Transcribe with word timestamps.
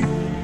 tree. 0.00 0.39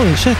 Holy 0.00 0.16
shit. 0.16 0.36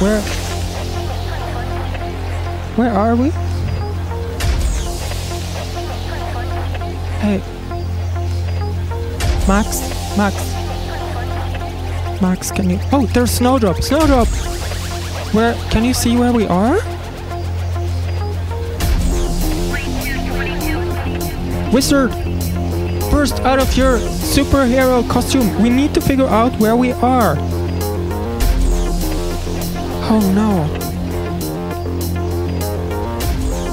Where... 0.00 0.20
Where 2.74 2.90
are 2.90 3.14
we? 3.14 3.30
Hey. 7.20 7.38
Max? 9.46 9.78
Max? 10.18 10.34
Max, 12.20 12.50
can 12.50 12.70
you... 12.70 12.80
Oh, 12.90 13.06
there's 13.14 13.30
Snowdrop! 13.30 13.80
Snowdrop! 13.82 14.26
Where... 15.32 15.54
Can 15.70 15.84
you 15.84 15.94
see 15.94 16.16
where 16.16 16.32
we 16.32 16.48
are? 16.48 16.74
Wizard! 21.72 22.41
Burst 23.22 23.38
out 23.42 23.60
of 23.60 23.76
your 23.76 23.98
superhero 23.98 25.08
costume! 25.08 25.62
We 25.62 25.70
need 25.70 25.94
to 25.94 26.00
figure 26.00 26.26
out 26.26 26.58
where 26.58 26.74
we 26.74 26.90
are! 26.90 27.36
Oh 30.10 30.20
no. 30.34 30.66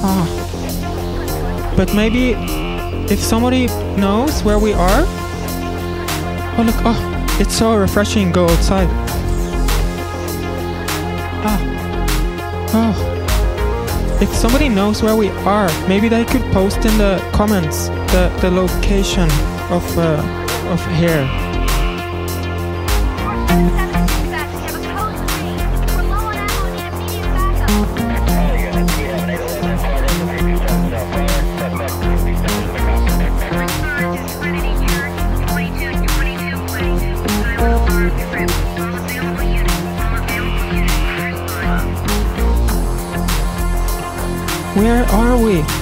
Ah. 0.03 1.73
But 1.75 1.95
maybe 1.95 2.35
if 3.11 3.17
somebody 3.17 3.65
knows 3.97 4.43
where 4.43 4.59
we 4.59 4.73
are. 4.73 5.03
Oh 6.55 6.63
look, 6.63 6.75
oh, 6.85 7.37
it's 7.39 7.55
so 7.57 7.75
refreshing 7.75 8.31
go 8.31 8.45
outside. 8.45 8.87
Ah. 11.43 11.59
Oh. 12.75 14.19
If 14.21 14.29
somebody 14.29 14.69
knows 14.69 15.01
where 15.01 15.15
we 15.15 15.29
are, 15.29 15.71
maybe 15.87 16.07
they 16.07 16.23
could 16.23 16.43
post 16.51 16.85
in 16.85 16.95
the 16.99 17.17
comments 17.33 17.89
the, 18.11 18.29
the 18.41 18.49
location 18.49 19.29
of 19.69 19.97
uh, 19.97 20.17
of 20.69 20.83
here. 20.97 21.27
Where 44.75 45.03
are 45.05 45.37
we? 45.43 45.78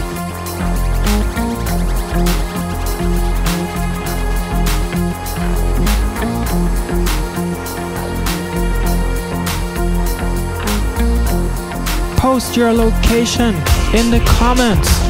Post 12.38 12.56
your 12.56 12.72
location 12.72 13.56
in 13.96 14.12
the 14.12 14.22
comments. 14.38 15.07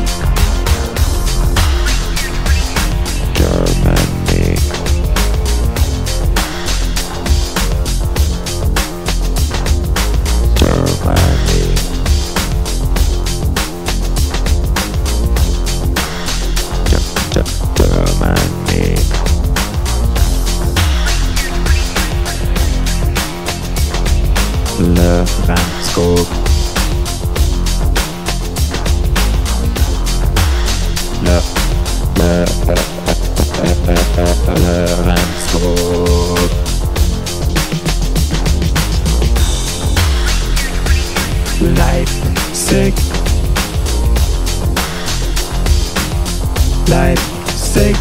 Leipzig. 47.77 47.95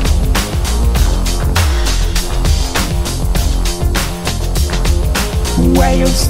Wales. 5.77 6.29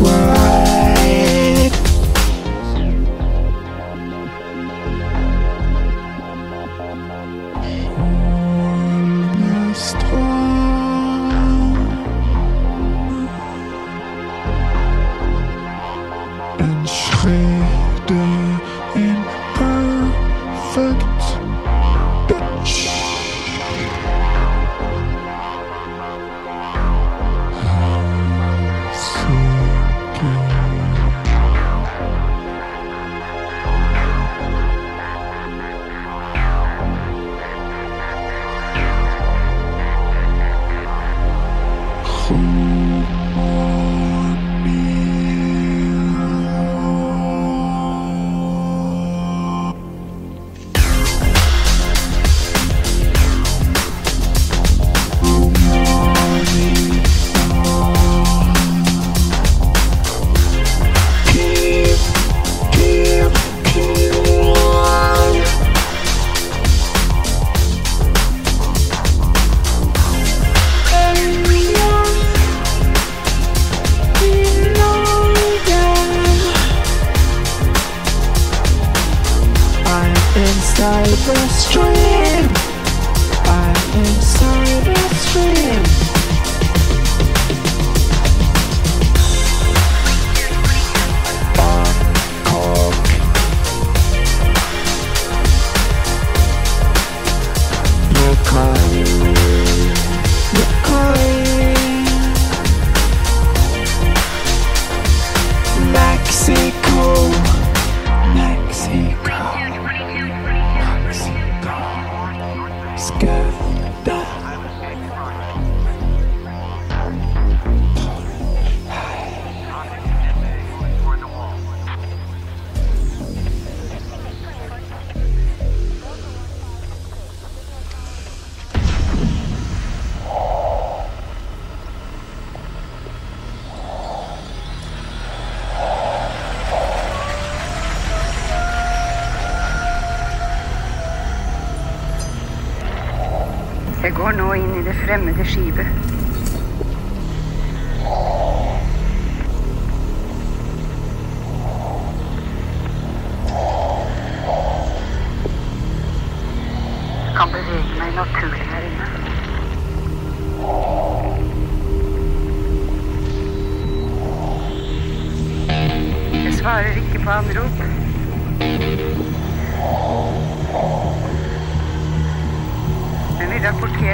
Right. 0.00 0.55
Inside 81.04 81.36
the 81.36 81.48
stream. 81.48 82.25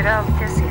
Rapportere 0.02 0.48
alt 0.48 0.61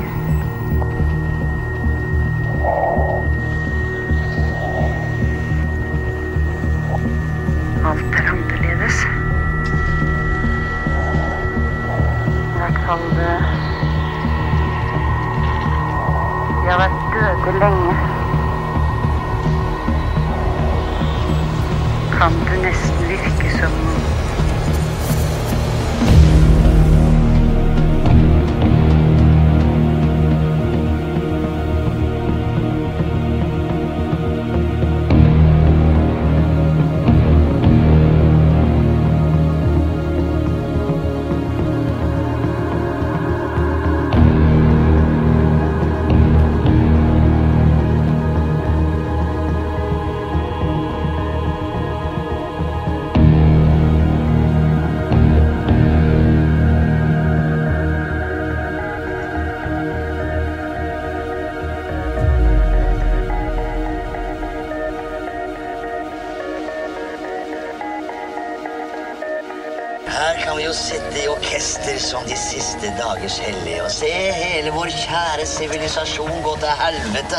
siste 72.82 73.02
dagers 73.02 73.38
hellige 73.38 73.84
og 73.84 73.90
se 73.90 74.06
hele 74.06 74.70
vår 74.70 74.86
kjære 74.86 75.46
sivilisasjon 75.46 76.42
gå 76.42 76.56
til 76.56 76.68
helvete. 76.82 77.36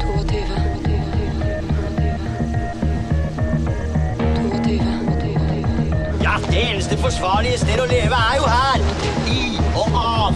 22. 0.00 0.38
Ja, 6.22 6.34
det 6.50 6.70
eneste 6.70 6.98
forsvarlige 6.98 7.58
sted 7.58 7.80
å 7.80 7.86
leve 7.88 8.16
er 8.30 8.36
jo 8.36 8.46
her. 8.52 8.78
I 9.32 9.58
og 9.72 9.88
av 10.02 10.34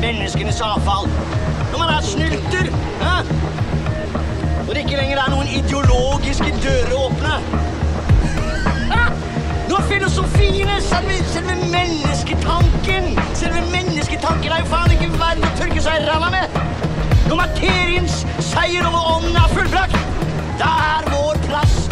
menneskenes 0.00 0.60
avfall. 0.64 1.06
Når 1.72 1.78
man 1.78 1.88
er 1.98 2.00
snylter? 2.14 2.72
Når 4.66 4.72
det 4.72 4.80
ikke 4.86 4.96
lenger 5.02 5.18
er 5.18 5.30
noen 5.36 5.48
ideologiske 5.60 6.54
dører 6.64 6.96
åpne. 7.04 7.69
Hæ? 9.80 9.88
Filosofiene, 9.88 10.80
selve, 10.80 11.24
selve 11.26 11.54
mennesketanken 11.54 13.20
Selve 13.34 13.60
mennesketanken 13.72 14.52
er 14.52 14.58
jo 14.58 14.66
faen 14.66 14.92
ikke 14.92 15.08
verdt 15.18 15.44
å 15.46 15.52
tørke 15.60 15.80
seg 15.84 16.02
i 16.02 16.08
ræva 16.08 16.28
med. 16.34 16.58
Når 17.28 17.36
materiens 17.36 18.16
seier 18.50 18.86
over 18.88 19.14
ånden 19.14 19.36
er 19.36 19.52
fullbrakt, 19.54 19.96
da 20.60 20.70
er 20.88 21.08
vår 21.12 21.40
plass 21.46 21.89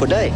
for 0.00 0.06
deg. 0.06 0.29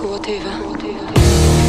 Tuativa. 0.00 0.50
Tuativa. 0.62 1.59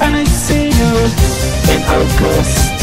I 0.00 0.24
see 0.24 0.66
you 0.66 1.74
in 1.74 1.82
August. 1.88 2.73